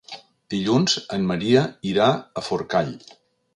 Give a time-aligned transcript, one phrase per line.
[0.53, 2.93] Dilluns en Maria irà a Forcall.